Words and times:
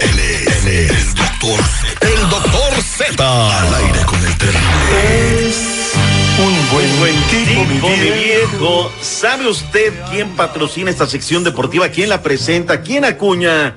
Él 0.00 0.18
es, 0.18 0.64
él 0.64 0.68
es 0.68 0.90
el 0.90 1.14
doctor 1.14 1.60
Z. 1.62 2.08
El 2.08 2.28
doctor 2.28 2.82
Z. 2.82 3.58
Al 3.60 3.74
aire 3.74 4.00
con 4.06 4.24
el 4.24 4.36
terrible. 4.38 5.52
Un 6.38 6.54
buen, 6.72 6.98
buen 6.98 7.14
tipo, 7.24 7.64
mi 7.66 7.78
viejo. 7.78 8.90
¿Sabe 9.02 9.46
usted 9.48 9.92
quién 10.10 10.30
patrocina 10.36 10.90
esta 10.90 11.06
sección 11.06 11.44
deportiva? 11.44 11.88
¿Quién 11.90 12.08
la 12.08 12.22
presenta? 12.22 12.80
¿Quién 12.82 13.04
acuña? 13.04 13.76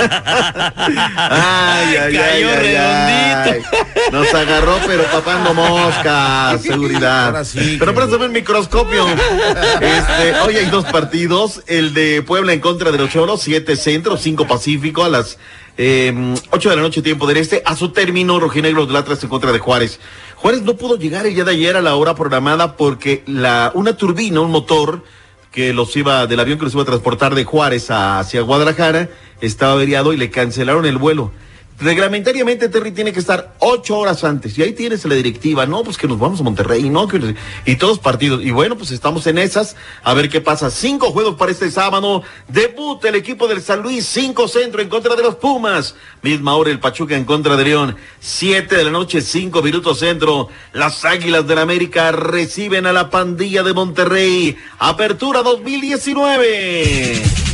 Ay, 0.76 1.96
ay, 1.96 1.98
ay, 1.98 2.14
Cayó 2.18 2.50
ay, 2.50 2.76
ay. 2.76 3.64
Nos 4.12 4.34
agarró, 4.34 4.78
pero 4.86 5.04
papando 5.06 5.54
moscas, 5.54 6.62
seguridad. 6.62 7.28
Ahora 7.28 7.46
sí, 7.46 7.78
Pero 7.80 7.94
préstame 7.94 8.26
el 8.26 8.32
microscopio. 8.32 9.08
Este, 9.82 10.40
hoy 10.42 10.56
hay 10.58 10.66
dos 10.68 10.86
partidos. 10.86 11.64
El 11.68 11.94
de 11.94 12.22
Puebla 12.22 12.54
en 12.54 12.60
contra 12.60 12.92
de 12.92 12.98
los 12.98 13.10
Choros, 13.10 13.42
siete 13.42 13.76
centro, 13.76 14.18
cinco 14.18 14.48
pacífico 14.48 15.04
a 15.04 15.10
las 15.10 15.38
eh, 15.78 16.36
8 16.52 16.70
de 16.70 16.76
la 16.76 16.82
noche, 16.82 17.02
tiempo 17.02 17.28
del 17.28 17.38
este. 17.38 17.62
A 17.66 17.76
su 17.76 17.90
término, 17.90 18.40
Rojinegros 18.40 18.88
del 18.88 18.96
Atlas 18.96 19.24
en 19.24 19.30
contra 19.30 19.52
de 19.52 19.60
Juárez. 19.60 20.00
Juárez 20.36 20.62
no 20.64 20.76
pudo 20.76 20.98
llegar 20.98 21.26
el 21.26 21.34
día 21.36 21.44
de 21.44 21.52
ayer 21.52 21.76
a 21.78 21.82
la 21.82 21.96
hora 21.96 22.16
programada 22.16 22.78
porque 22.78 23.24
la, 23.28 23.72
una 23.74 23.98
turbina, 23.98 24.42
un 24.42 24.52
motor, 24.52 25.04
que 25.52 25.74
los 25.74 25.96
iba, 25.96 26.28
del 26.28 26.40
avión 26.40 26.58
que 26.60 26.66
los 26.66 26.74
iba 26.74 26.84
a 26.84 26.86
transportar 26.86 27.34
de 27.36 27.46
Juárez 27.46 27.90
a- 27.90 28.20
hacia 28.20 28.42
Guadalajara, 28.42 29.10
estaba 29.42 29.74
averiado 29.74 30.12
y 30.14 30.18
le 30.18 30.30
cancelaron 30.30 30.86
el 30.86 30.98
vuelo. 30.98 31.32
Reglamentariamente 31.78 32.70
Terry 32.70 32.92
tiene 32.92 33.12
que 33.12 33.20
estar 33.20 33.54
ocho 33.60 33.98
horas 33.98 34.24
antes. 34.24 34.58
Y 34.58 34.64
ahí 34.64 34.72
tienes 34.72 35.04
la 35.04 35.16
directiva, 35.16 35.66
no, 35.66 35.84
pues 35.84 35.98
que 35.98 36.08
nos 36.08 36.18
vamos 36.18 36.40
a 36.40 36.44
Monterrey, 36.44 36.90
no, 36.90 37.08
que 37.08 37.36
y 37.66 37.76
todos 37.76 38.00
partidos. 38.00 38.44
Y 38.44 38.52
bueno, 38.52 38.78
pues 38.78 38.92
estamos 38.92 39.28
en 39.28 39.38
esas, 39.38 39.76
a 40.02 40.14
ver 40.14 40.30
qué 40.30 40.40
pasa. 40.40 40.70
Cinco 40.70 41.12
juegos 41.12 41.36
para 41.36 41.52
este 41.52 41.70
sábado, 41.70 42.24
debut 42.48 43.04
el 43.04 43.16
equipo 43.16 43.48
del 43.48 43.62
San 43.62 43.82
Luis, 43.82 44.06
cinco 44.06 44.48
centro 44.48 44.82
en 44.82 44.88
contra 44.88 45.16
de 45.16 45.24
los 45.24 45.36
Pumas, 45.36 45.96
misma 46.22 46.56
hora 46.56 46.72
el 46.72 46.80
Pachuca 46.80 47.18
en 47.18 47.26
contra 47.26 47.58
de 47.58 47.66
León, 47.66 47.98
siete 48.22 48.78
de 48.78 48.86
la 48.86 48.92
noche, 48.92 49.20
cinco 49.20 49.62
minutos 49.62 50.00
centro, 50.00 50.48
las 50.72 51.04
Águilas 51.04 51.46
del 51.46 51.60
América 51.60 52.14
reciben 52.14 52.86
a 52.86 52.94
la 52.94 53.10
pandilla 53.10 53.64
de 53.64 53.74
Monterrey, 53.74 54.58
apertura 54.80 55.44
2019. 55.44 57.45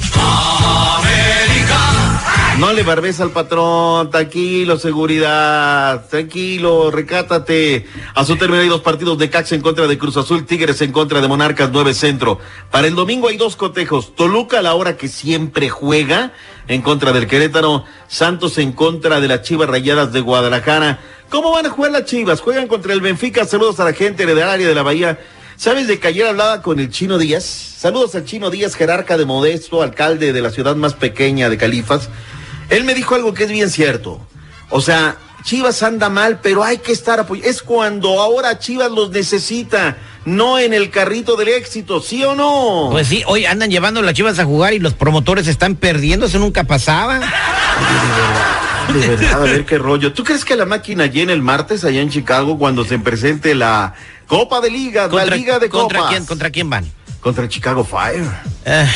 No 2.61 2.73
le 2.73 2.83
barbes 2.83 3.19
al 3.19 3.31
patrón, 3.31 4.11
tranquilo, 4.11 4.77
seguridad, 4.77 6.07
tranquilo, 6.07 6.91
recátate. 6.91 7.88
A 8.13 8.23
su 8.23 8.35
término 8.35 8.61
hay 8.61 8.69
dos 8.69 8.81
partidos 8.81 9.17
de 9.17 9.31
Cax 9.31 9.53
en 9.53 9.61
contra 9.61 9.88
de 9.88 9.97
Cruz 9.97 10.16
Azul, 10.16 10.45
Tigres 10.45 10.79
en 10.81 10.91
contra 10.91 11.22
de 11.22 11.27
Monarcas 11.27 11.72
9 11.73 11.95
Centro. 11.95 12.38
Para 12.69 12.85
el 12.85 12.94
domingo 12.94 13.29
hay 13.29 13.38
dos 13.38 13.55
cotejos. 13.55 14.16
Toluca 14.16 14.59
a 14.59 14.61
la 14.61 14.75
hora 14.75 14.95
que 14.95 15.07
siempre 15.07 15.69
juega 15.69 16.33
en 16.67 16.83
contra 16.83 17.11
del 17.13 17.25
Querétaro, 17.25 17.83
Santos 18.07 18.59
en 18.59 18.73
contra 18.73 19.19
de 19.19 19.28
las 19.28 19.41
Chivas 19.41 19.67
Rayadas 19.67 20.13
de 20.13 20.19
Guadalajara. 20.19 20.99
¿Cómo 21.29 21.53
van 21.53 21.66
a 21.66 21.72
jugar 21.72 21.93
las 21.93 22.05
Chivas? 22.05 22.41
Juegan 22.41 22.67
contra 22.67 22.93
el 22.93 23.01
Benfica. 23.01 23.43
Saludos 23.43 23.79
a 23.79 23.85
la 23.85 23.93
gente 23.93 24.28
del 24.28 24.39
área 24.39 24.67
de 24.67 24.75
la 24.75 24.83
Bahía. 24.83 25.19
¿Sabes 25.55 25.88
de 25.88 25.99
que 25.99 26.09
ayer 26.09 26.28
hablaba 26.28 26.61
con 26.61 26.79
el 26.79 26.91
Chino 26.91 27.17
Díaz? 27.17 27.43
Saludos 27.43 28.13
al 28.13 28.25
Chino 28.25 28.51
Díaz, 28.51 28.75
jerarca 28.75 29.17
de 29.17 29.25
Modesto, 29.25 29.81
alcalde 29.81 30.31
de 30.31 30.41
la 30.41 30.51
ciudad 30.51 30.75
más 30.75 30.93
pequeña 30.93 31.49
de 31.49 31.57
Califas. 31.57 32.07
Él 32.72 32.86
me 32.86 32.96
dijo 32.96 33.14
algo 33.16 33.34
que 33.34 33.44
es 33.44 33.52
bien 33.52 33.70
cierto. 33.70 34.26
O 34.70 34.82
sea, 34.82 35.18
Chivas 35.44 35.84
anda 35.84 36.09
mal, 36.09 36.40
pero 36.42 36.64
hay 36.64 36.78
que 36.78 36.94
estar 36.94 37.20
apoyando. 37.20 37.50
Es 37.50 37.62
cuando 37.62 38.22
ahora 38.22 38.58
Chivas 38.59 38.90
los 38.90 39.12
necesita, 39.12 39.98
no 40.24 40.58
en 40.58 40.74
el 40.74 40.90
carrito 40.90 41.36
del 41.36 41.50
éxito, 41.50 42.00
¿sí 42.00 42.24
o 42.24 42.34
no? 42.34 42.88
Pues 42.92 43.08
sí, 43.08 43.24
hoy 43.28 43.46
andan 43.46 43.70
llevando 43.70 44.02
las 44.02 44.14
chivas 44.14 44.40
a 44.40 44.46
jugar 44.46 44.74
y 44.74 44.80
los 44.80 44.94
promotores 44.94 45.48
están 45.48 45.76
perdiendo, 45.76 46.28
eso 46.28 46.40
nunca 46.40 46.64
pasaba. 46.64 47.20
De 48.94 49.08
verdad, 49.08 49.34
a 49.34 49.40
ver 49.40 49.66
qué 49.66 49.78
rollo. 49.78 50.14
¿Tú 50.14 50.24
crees 50.24 50.46
que 50.46 50.56
la 50.56 50.66
máquina 50.66 51.08
llena 51.08 51.34
el 51.34 51.42
martes 51.42 51.84
allá 51.84 52.02
en 52.02 52.09
Chicago 52.09 52.58
cuando 52.58 52.86
se 52.86 53.00
presente 53.00 53.53
la 53.53 53.96
Copa 54.28 54.62
de 54.62 54.72
Ligas, 54.72 55.12
la 55.12 55.26
Liga 55.26 55.59
de 55.59 55.70
contra 55.70 56.00
Copas? 56.00 56.14
quién, 56.14 56.26
¿Contra 56.26 56.50
quién 56.50 56.70
van? 56.70 56.85
Contra 57.20 57.44
el 57.44 57.50
Chicago 57.50 57.84
Fire. 57.84 58.26
Eh, 58.66 58.88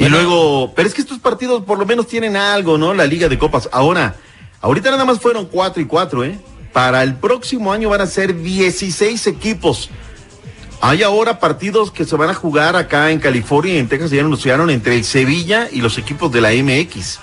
Y 0.00 0.08
luego, 0.08 0.72
pero 0.74 0.88
es 0.88 0.94
que 0.94 1.02
estos 1.02 1.18
partidos 1.18 1.62
por 1.62 1.78
lo 1.78 1.84
menos 1.84 2.06
tienen 2.06 2.34
algo, 2.34 2.78
¿no? 2.78 2.94
La 2.94 3.06
Liga 3.06 3.28
de 3.28 3.38
Copas. 3.38 3.68
Ahora, 3.70 4.16
ahorita 4.62 4.90
nada 4.90 5.04
más 5.04 5.20
fueron 5.20 5.44
cuatro 5.44 5.82
y 5.82 5.84
cuatro, 5.84 6.24
¿eh? 6.24 6.38
Para 6.72 7.02
el 7.02 7.16
próximo 7.16 7.70
año 7.70 7.90
van 7.90 8.00
a 8.00 8.06
ser 8.06 8.34
16 8.34 9.26
equipos. 9.26 9.90
Hay 10.80 11.02
ahora 11.02 11.38
partidos 11.38 11.90
que 11.90 12.06
se 12.06 12.16
van 12.16 12.30
a 12.30 12.34
jugar 12.34 12.76
acá 12.76 13.10
en 13.10 13.20
California 13.20 13.74
y 13.74 13.78
en 13.78 13.88
Texas, 13.88 14.10
ya 14.10 14.22
anunciaron 14.22 14.70
entre 14.70 14.94
el 14.94 15.04
Sevilla 15.04 15.68
y 15.70 15.82
los 15.82 15.98
equipos 15.98 16.32
de 16.32 16.40
la 16.40 16.50
MX. 16.50 17.18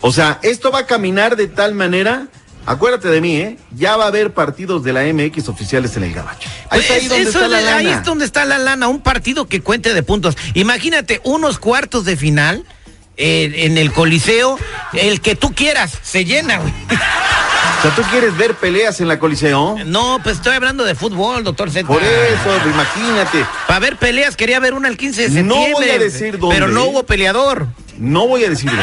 O 0.00 0.12
sea, 0.12 0.38
esto 0.42 0.70
va 0.70 0.80
a 0.80 0.86
caminar 0.86 1.34
de 1.34 1.48
tal 1.48 1.74
manera, 1.74 2.28
acuérdate 2.70 3.08
de 3.08 3.20
mí, 3.20 3.36
¿eh? 3.36 3.58
Ya 3.74 3.96
va 3.96 4.04
a 4.04 4.08
haber 4.08 4.32
partidos 4.32 4.82
de 4.84 4.92
la 4.92 5.02
MX 5.04 5.48
oficiales 5.48 5.96
en 5.96 6.04
el 6.04 6.12
Gabacho. 6.14 6.48
Ahí 6.70 6.80
está 6.80 6.94
ahí 6.94 7.06
pues, 7.08 7.10
donde 7.10 7.28
está 7.30 7.48
la 7.48 7.60
es- 7.60 7.66
ahí 7.66 7.84
lana. 7.84 7.96
es 7.98 8.04
donde 8.04 8.24
está 8.24 8.44
la 8.44 8.58
lana, 8.58 8.88
un 8.88 9.00
partido 9.00 9.46
que 9.46 9.60
cuente 9.60 9.92
de 9.94 10.02
puntos. 10.02 10.36
Imagínate 10.54 11.20
unos 11.24 11.58
cuartos 11.58 12.04
de 12.04 12.16
final 12.16 12.64
eh, 13.16 13.52
en 13.66 13.76
el 13.78 13.92
Coliseo, 13.92 14.58
el 14.94 15.20
que 15.20 15.34
tú 15.34 15.52
quieras, 15.54 15.92
se 16.02 16.24
llena, 16.24 16.58
güey. 16.58 16.72
O 17.78 17.82
sea, 17.82 17.94
¿tú 17.94 18.02
quieres 18.10 18.36
ver 18.36 18.54
peleas 18.54 19.00
en 19.00 19.08
la 19.08 19.18
Coliseo? 19.18 19.76
No, 19.86 20.18
pues 20.22 20.36
estoy 20.36 20.54
hablando 20.54 20.84
de 20.84 20.94
fútbol, 20.94 21.44
doctor 21.44 21.70
Z. 21.70 21.86
Por 21.86 22.02
eso, 22.02 22.68
imagínate. 22.68 23.44
Para 23.66 23.78
ver 23.80 23.96
peleas 23.96 24.36
quería 24.36 24.58
ver 24.60 24.74
una 24.74 24.88
el 24.88 24.96
15 24.96 25.28
de 25.28 25.42
No 25.42 25.54
septiembre. 25.54 25.72
voy 25.86 25.88
a 25.90 25.98
decir 25.98 26.38
dónde. 26.38 26.54
Pero 26.56 26.68
no 26.68 26.84
hubo 26.84 27.02
peleador. 27.04 27.68
No 27.98 28.26
voy 28.26 28.44
a 28.44 28.50
decirlo. 28.50 28.80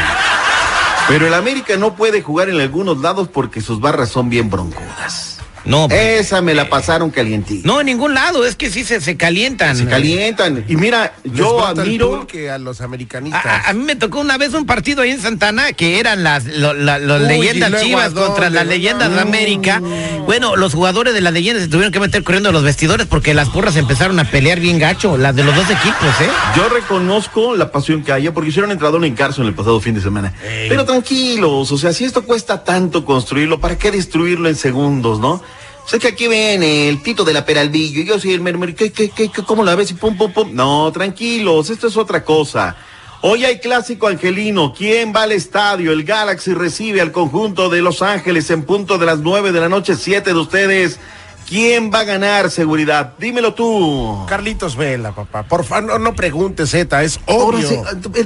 Pero 1.07 1.25
el 1.25 1.33
América 1.33 1.77
no 1.77 1.95
puede 1.95 2.21
jugar 2.21 2.49
en 2.49 2.59
algunos 2.59 2.99
lados 2.99 3.29
porque 3.29 3.61
sus 3.61 3.79
barras 3.79 4.09
son 4.09 4.29
bien 4.29 4.49
broncudas. 4.49 5.36
No, 5.67 5.87
pues. 5.87 6.21
Esa 6.21 6.41
me 6.41 6.53
la 6.53 6.69
pasaron 6.69 7.09
calientita. 7.11 7.67
No, 7.67 7.79
en 7.81 7.85
ningún 7.87 8.13
lado, 8.13 8.45
es 8.45 8.55
que 8.55 8.69
sí 8.69 8.83
se, 8.83 9.01
se 9.01 9.17
calientan. 9.17 9.75
Se 9.75 9.85
calientan. 9.85 10.63
Y 10.67 10.75
mira, 10.77 11.13
yo 11.23 11.65
admiro. 11.65 12.09
pulque 12.09 12.49
a 12.49 12.57
los 12.57 12.81
americanistas. 12.81 13.45
a- 13.45 13.69
a 13.69 13.73
mí 13.73 13.83
me 13.83 13.95
tocó 13.95 14.19
una 14.19 14.37
vez 14.37 14.53
un 14.53 14.65
partido 14.65 15.01
ahí 15.01 15.11
en 15.11 15.21
Santana 15.21 15.73
que 15.73 15.99
eran 15.99 16.23
las 16.23 16.45
lo- 16.45 16.73
la- 16.73 16.99
las 16.99 17.21
Uy, 17.21 17.27
leyendas 17.27 17.69
¿y 17.69 17.71
luego 17.71 17.85
chivas 17.87 18.13
dónde? 18.13 18.27
contra 18.29 18.49
las 18.49 18.65
leyendas 18.67 19.09
de 19.09 19.15
no. 19.15 19.21
América. 19.21 19.81
Bueno, 20.25 20.55
los 20.55 20.73
jugadores 20.73 21.13
de 21.13 21.21
las 21.21 21.33
leyendas 21.33 21.63
se 21.63 21.69
tuvieron 21.69 21.91
que 21.91 21.99
meter 21.99 22.23
corriendo 22.23 22.49
a 22.49 22.51
los 22.51 22.63
vestidores 22.63 23.05
porque 23.07 23.33
las 23.33 23.49
porras 23.49 23.75
empezaron 23.75 24.19
a 24.19 24.23
pelear 24.25 24.59
bien 24.59 24.79
gacho, 24.79 25.17
las 25.17 25.35
de 25.35 25.43
los 25.43 25.55
dos 25.55 25.65
equipos, 25.69 26.21
¿eh? 26.21 26.29
Yo 26.55 26.69
reconozco 26.69 27.55
la 27.55 27.71
pasión 27.71 28.03
que 28.03 28.11
haya 28.11 28.33
porque 28.33 28.49
hicieron 28.49 28.71
entrador 28.71 29.03
en 29.05 29.15
Carson 29.15 29.45
el 29.47 29.53
pasado 29.53 29.79
fin 29.81 29.95
de 29.95 30.01
semana. 30.01 30.33
Pero 30.69 30.85
tranquilos, 30.85 31.71
o 31.71 31.77
sea, 31.77 31.93
si 31.93 32.05
esto 32.05 32.23
cuesta 32.23 32.63
tanto 32.63 33.05
construirlo, 33.05 33.59
¿para 33.59 33.77
qué 33.77 33.91
destruirlo 33.91 34.49
en 34.49 34.55
segundos, 34.55 35.19
no? 35.19 35.41
Sé 35.87 35.99
que 35.99 36.09
aquí 36.09 36.27
viene 36.27 36.89
el 36.89 37.01
Tito 37.01 37.23
de 37.23 37.33
la 37.33 37.45
Peralvillo 37.45 38.01
y 38.01 38.05
yo 38.05 38.19
soy 38.19 38.33
el 38.33 38.41
mermer, 38.41 38.75
¿qué, 38.75 38.91
qué, 38.91 39.09
qué, 39.09 39.29
cómo 39.29 39.63
la 39.63 39.73
ves? 39.75 39.89
Y 39.91 39.93
pum, 39.93 40.17
pum, 40.17 40.33
pum. 40.33 40.49
No, 40.53 40.91
tranquilos, 40.91 41.69
esto 41.69 41.87
es 41.87 41.95
otra 41.95 42.25
cosa. 42.25 42.75
Hoy 43.21 43.45
hay 43.45 43.59
clásico 43.59 44.07
angelino. 44.07 44.73
¿Quién 44.77 45.13
va 45.15 45.23
al 45.23 45.31
estadio? 45.31 45.91
El 45.93 46.03
Galaxy 46.03 46.53
recibe 46.53 46.99
al 47.01 47.11
conjunto 47.13 47.69
de 47.69 47.81
Los 47.81 48.01
Ángeles 48.01 48.49
en 48.51 48.63
punto 48.63 48.97
de 48.97 49.05
las 49.05 49.19
nueve 49.19 49.51
de 49.53 49.61
la 49.61 49.69
noche, 49.69 49.95
siete 49.95 50.33
de 50.33 50.39
ustedes. 50.39 50.99
¿Quién 51.47 51.89
va 51.93 51.99
a 51.99 52.03
ganar 52.03 52.51
seguridad? 52.51 53.13
Dímelo 53.17 53.53
tú. 53.53 54.25
Carlitos 54.27 54.75
Vela, 54.75 55.15
papá. 55.15 55.43
Por 55.43 55.63
favor, 55.63 55.85
no, 55.85 55.99
no 55.99 56.13
preguntes, 56.13 56.69
Z, 56.71 57.01
es 57.03 57.17
Ahora 57.25 57.57
obvio. 57.59 57.69
sí, 57.69 57.77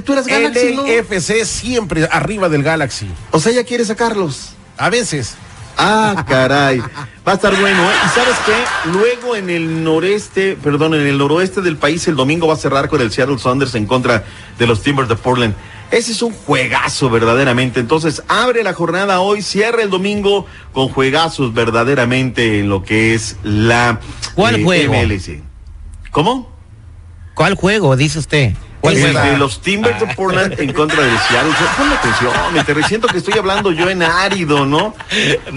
tú- 0.02 0.12
eres 0.12 0.26
Galaxy, 0.26 0.74
¿no? 0.74 0.84
LFC 0.84 1.44
siempre 1.46 2.08
arriba 2.10 2.48
del 2.48 2.64
Galaxy. 2.64 3.06
O 3.30 3.38
sea, 3.38 3.52
ya 3.52 3.62
quiere 3.62 3.84
sacarlos. 3.84 4.50
A 4.76 4.90
veces. 4.90 5.36
Ah, 5.76 6.24
caray. 6.28 6.80
Va 7.26 7.32
a 7.32 7.34
estar 7.34 7.58
bueno, 7.60 7.82
¿eh? 7.82 7.94
Y 8.04 8.08
sabes 8.08 8.36
qué? 8.44 8.90
Luego 8.90 9.36
en 9.36 9.50
el 9.50 9.84
noreste, 9.84 10.56
perdón, 10.62 10.94
en 10.94 11.06
el 11.06 11.18
noroeste 11.18 11.60
del 11.60 11.76
país, 11.76 12.06
el 12.08 12.16
domingo 12.16 12.46
va 12.46 12.54
a 12.54 12.56
cerrar 12.56 12.88
con 12.88 13.00
el 13.00 13.12
Seattle 13.12 13.38
Saunders 13.38 13.74
en 13.74 13.86
contra 13.86 14.24
de 14.58 14.66
los 14.66 14.82
Timbers 14.82 15.08
de 15.08 15.16
Portland. 15.16 15.54
Ese 15.90 16.12
es 16.12 16.22
un 16.22 16.32
juegazo 16.32 17.10
verdaderamente. 17.10 17.78
Entonces, 17.78 18.22
abre 18.26 18.62
la 18.64 18.72
jornada 18.72 19.20
hoy, 19.20 19.42
cierra 19.42 19.82
el 19.82 19.90
domingo 19.90 20.46
con 20.72 20.88
juegazos 20.88 21.52
verdaderamente 21.52 22.60
en 22.60 22.68
lo 22.70 22.82
que 22.82 23.14
es 23.14 23.36
la 23.42 24.00
¿Cuál 24.34 24.62
juego? 24.64 24.94
MLS. 24.94 25.30
¿Cómo? 26.10 26.50
¿Cuál 27.34 27.54
juego, 27.54 27.96
dice 27.96 28.18
usted? 28.18 28.54
¿Cuál 28.82 28.96
El 28.96 29.12
juego? 29.12 29.30
de 29.30 29.38
los 29.38 29.60
Timbers 29.62 30.00
de 30.00 30.08
Portland 30.08 30.58
en 30.58 30.72
contra 30.72 31.00
del 31.00 31.16
Seattle. 31.28 31.52
Ponme 31.78 31.94
atención, 31.94 32.32
me 32.52 32.64
te 32.64 32.82
siento 32.88 33.06
que 33.06 33.18
estoy 33.18 33.38
hablando 33.38 33.70
yo 33.70 33.88
en 33.88 34.02
árido, 34.02 34.66
¿no? 34.66 34.92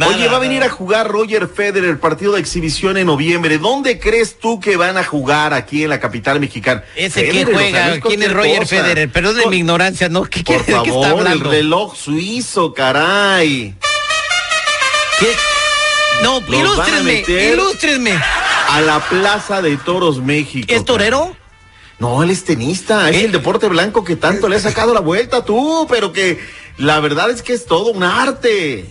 Oye, 0.07 0.27
va 0.27 0.38
a 0.38 0.39
venir 0.39 0.63
a 0.63 0.69
jugar 0.69 1.07
Roger 1.07 1.48
Federer 1.48 1.89
el 1.89 1.98
partido 1.98 2.33
de 2.33 2.39
exhibición 2.42 2.98
en 2.98 3.07
noviembre. 3.07 3.57
¿Dónde 3.57 4.00
crees 4.00 4.38
tú 4.38 4.60
que 4.60 4.77
van 4.77 4.98
a 4.98 5.04
jugar 5.04 5.56
aquí 5.56 5.83
en 5.83 5.89
la 5.89 6.00
capital 6.00 6.39
mexicana? 6.39 6.83
Ese 6.95 7.24
que 7.25 7.31
Federer, 7.31 7.48
o 7.48 7.57
sea, 7.57 7.57
juega, 7.57 7.95
no 7.95 8.01
¿quién 8.01 8.22
es 8.22 8.31
Roger 8.31 8.60
cosa. 8.60 8.75
Federer? 8.75 9.12
Perdón 9.12 9.38
de 9.38 9.45
mi 9.48 9.57
ignorancia, 9.57 10.07
¿no? 10.07 10.24
¿Qué, 10.25 10.44
Por 10.44 10.60
de 10.60 10.63
qué 10.63 10.72
está 10.72 10.83
favor, 10.92 11.04
el 11.04 11.27
hablando? 11.27 11.50
reloj 11.50 11.95
suizo, 11.95 12.75
caray. 12.75 13.74
¿Qué? 15.19 15.36
No, 16.22 16.42
ilústrenme, 16.48 17.24
ilústrenme. 17.27 18.13
A 18.69 18.81
la 18.81 19.00
Plaza 19.00 19.63
de 19.63 19.77
Toros 19.77 20.19
México. 20.22 20.68
¿Es 20.72 20.86
torero? 20.86 21.36
No, 22.00 22.24
él 22.24 22.30
es 22.30 22.44
tenista, 22.44 23.09
es 23.09 23.18
¿Eh? 23.18 23.25
el 23.25 23.31
deporte 23.31 23.68
blanco 23.68 24.03
que 24.03 24.15
tanto 24.15 24.50
le 24.50 24.57
ha 24.57 24.59
sacado 24.59 24.94
la 24.94 25.00
vuelta 25.00 25.45
tú, 25.45 25.88
pero 25.89 26.12
que 26.12 26.39
la 26.77 27.00
verdad 27.00 27.30
es 27.30 27.42
que 27.42 27.53
es 27.53 27.65
todo 27.65 27.92
un 27.92 28.03
arte. 28.03 28.86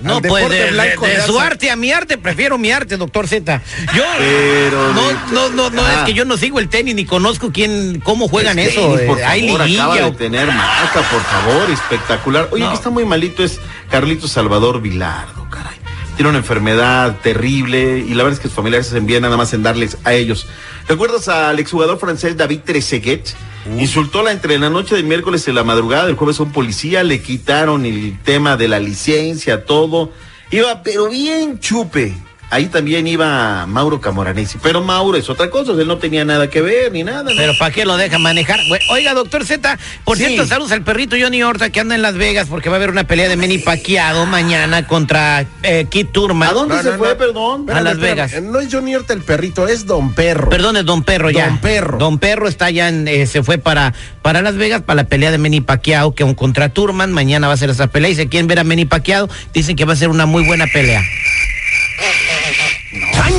No, 0.00 0.22
pues 0.22 0.48
de, 0.48 0.70
blanco 0.70 1.06
de 1.06 1.20
su 1.22 1.40
arte 1.40 1.72
a 1.72 1.76
mi 1.76 1.90
arte, 1.90 2.18
prefiero 2.18 2.56
mi 2.56 2.70
arte, 2.70 2.96
doctor 2.96 3.26
Z. 3.26 3.60
Yo 3.96 4.04
Pero 4.16 4.92
no, 4.92 5.12
no, 5.32 5.48
no, 5.50 5.70
no, 5.70 5.82
Ah. 5.84 5.94
es 5.98 6.04
que 6.06 6.14
yo 6.14 6.24
no 6.24 6.36
sigo 6.36 6.60
el 6.60 6.68
tenis 6.68 6.94
ni 6.94 7.04
conozco 7.04 7.50
quién, 7.52 8.00
cómo 8.04 8.28
juegan 8.28 8.60
eso. 8.60 8.80
tenis, 8.80 9.00
eh, 9.00 9.06
por 9.06 9.22
Hay 9.24 9.46
favor, 9.48 9.60
liguilla. 9.66 9.84
acaba 9.84 10.10
de 10.10 10.16
tener 10.16 10.46
marca, 10.46 11.00
por 11.10 11.20
favor, 11.22 11.70
espectacular. 11.70 12.48
Oye, 12.52 12.62
No. 12.62 12.70
que 12.70 12.76
está 12.76 12.90
muy 12.90 13.04
malito 13.04 13.42
es 13.42 13.58
Carlitos 13.90 14.30
Salvador 14.30 14.80
Vilardo, 14.80 15.48
caray. 15.50 15.76
Tiene 16.18 16.30
una 16.30 16.38
enfermedad 16.38 17.20
terrible 17.22 17.98
y 18.00 18.08
la 18.08 18.24
verdad 18.24 18.32
es 18.32 18.40
que 18.40 18.48
sus 18.48 18.56
familiares 18.56 18.88
se 18.88 18.98
envían 18.98 19.22
nada 19.22 19.36
más 19.36 19.54
en 19.54 19.62
darles 19.62 19.98
a 20.02 20.14
ellos. 20.14 20.48
¿Recuerdas 20.88 21.28
al 21.28 21.60
exjugador 21.60 21.96
francés 22.00 22.36
David 22.36 22.62
Trezeguet? 22.64 23.36
Insultó 23.78 24.24
la, 24.24 24.32
entre 24.32 24.58
la 24.58 24.68
noche 24.68 24.96
del 24.96 25.04
miércoles 25.04 25.46
y 25.46 25.52
la 25.52 25.62
madrugada 25.62 26.06
del 26.06 26.16
jueves 26.16 26.40
a 26.40 26.42
un 26.42 26.50
policía, 26.50 27.04
le 27.04 27.22
quitaron 27.22 27.86
el 27.86 28.18
tema 28.24 28.56
de 28.56 28.66
la 28.66 28.80
licencia, 28.80 29.64
todo. 29.64 30.10
Iba, 30.50 30.82
pero 30.82 31.08
bien 31.08 31.60
chupe. 31.60 32.16
Ahí 32.50 32.66
también 32.66 33.06
iba 33.06 33.66
Mauro 33.66 34.00
Camoranesi. 34.00 34.56
Pero 34.62 34.80
Mauro 34.82 35.18
es 35.18 35.28
otra 35.28 35.50
cosa, 35.50 35.72
él 35.72 35.86
no 35.86 35.98
tenía 35.98 36.24
nada 36.24 36.48
que 36.48 36.62
ver 36.62 36.90
ni 36.92 37.04
nada. 37.04 37.24
¿no? 37.24 37.30
Pero 37.36 37.52
¿para 37.58 37.70
qué 37.74 37.84
lo 37.84 37.96
deja 37.98 38.18
manejar? 38.18 38.58
Oiga, 38.90 39.12
doctor 39.12 39.44
Z, 39.44 39.78
por 40.04 40.16
Sí. 40.16 40.24
cierto, 40.24 40.46
saludos 40.46 40.72
al 40.72 40.82
perrito 40.82 41.14
Johnny 41.20 41.42
Horta 41.42 41.68
que 41.70 41.80
anda 41.80 41.94
en 41.94 42.00
Las 42.00 42.14
Vegas 42.14 42.46
porque 42.48 42.70
va 42.70 42.76
a 42.76 42.78
haber 42.78 42.88
una 42.90 43.04
pelea 43.04 43.28
de 43.28 43.36
Manny 43.36 43.58
Pacquiao 43.58 44.24
mañana 44.24 44.86
contra 44.86 45.44
eh, 45.62 45.86
Kit 45.90 46.10
Turman. 46.12 46.48
¿A 46.48 46.52
dónde 46.52 46.76
No, 46.76 46.82
se 46.82 46.90
no, 46.92 46.96
fue, 46.98 47.08
no. 47.10 47.16
perdón? 47.18 47.66
A 47.70 47.80
Las 47.82 47.92
Espérame, 47.94 48.00
Vegas. 48.00 48.32
espérame. 48.32 48.52
No 48.52 48.60
es 48.60 48.68
Johnny 48.72 48.94
Horta 48.96 49.12
el 49.12 49.22
perrito, 49.22 49.68
es 49.68 49.84
Don 49.84 50.14
Perro. 50.14 50.48
Perdón, 50.48 50.78
es 50.78 50.86
Don 50.86 51.02
Perro 51.02 51.30
ya. 51.30 51.46
Don 51.48 51.58
Perro. 51.58 51.98
Don 51.98 52.18
Perro 52.18 52.48
está 52.48 52.70
ya 52.70 52.88
en, 52.88 53.06
eh, 53.08 53.26
se 53.26 53.42
fue 53.42 53.58
para, 53.58 53.92
para 54.22 54.40
Las 54.40 54.54
Vegas 54.56 54.80
para 54.82 55.02
la 55.02 55.04
pelea 55.04 55.30
de 55.30 55.36
Manny 55.36 55.60
Pacquiao, 55.60 56.14
que 56.14 56.24
un 56.24 56.34
contra 56.34 56.70
Turman, 56.70 57.12
mañana 57.12 57.46
va 57.46 57.52
a 57.52 57.56
ser 57.58 57.68
esa 57.68 57.88
pelea 57.88 58.10
y 58.10 58.14
si 58.14 58.26
quieren 58.28 58.46
ver 58.46 58.58
a 58.58 58.64
Manny 58.64 58.86
Pacquiao, 58.86 59.28
dicen 59.52 59.76
que 59.76 59.84
va 59.84 59.92
a 59.92 59.96
ser 59.96 60.08
una 60.08 60.24
muy 60.24 60.44
buena 60.44 60.66
pelea. 60.66 61.02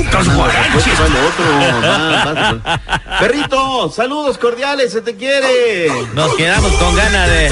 ¡Tantos 0.04 0.36
guaraches! 0.36 1.00
Otro, 1.00 1.82
va, 1.84 2.34
va. 2.34 3.20
Perrito, 3.20 3.92
saludos 3.92 4.38
cordiales, 4.38 4.92
se 4.92 5.02
te 5.02 5.16
quiere. 5.16 5.92
Nos 6.14 6.36
quedamos 6.36 6.72
con 6.74 6.96
ganas 6.96 7.30
de. 7.30 7.52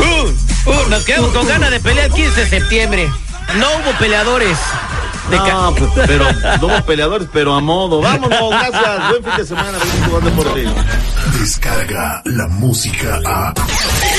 Uh, 0.00 0.70
uh, 0.70 0.88
nos 0.88 1.04
quedamos 1.04 1.30
con 1.32 1.46
ganas 1.46 1.70
de 1.70 1.80
pelear 1.80 2.06
el 2.06 2.12
15 2.12 2.40
de 2.40 2.48
septiembre. 2.48 3.10
No 3.56 3.66
hubo 3.66 3.98
peleadores. 3.98 4.56
No, 5.30 5.74
pues, 5.76 6.06
pero 6.06 6.26
somos 6.58 6.82
peleadores, 6.86 7.28
pero 7.32 7.54
a 7.54 7.60
modo. 7.60 8.00
Vámonos, 8.00 8.50
gracias. 8.50 9.08
Buen 9.10 9.24
fin 9.24 9.36
de 9.36 9.46
semana, 9.46 9.78
venimos 9.78 10.08
jugando 10.08 10.30
por 10.30 10.54
ti. 10.54 10.64
Descarga 11.38 12.22
la 12.24 12.46
música 12.48 13.20
a. 13.24 13.54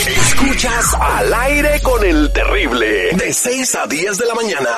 Escuchas 0.07 0.93
al 0.99 1.33
aire 1.33 1.81
con 1.81 2.03
el 2.03 2.31
terrible. 2.31 3.11
De 3.13 3.33
6 3.33 3.75
a 3.75 3.87
10 3.87 4.17
de 4.17 4.25
la 4.25 4.35
mañana. 4.35 4.69